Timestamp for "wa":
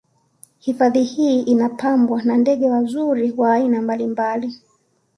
3.37-3.53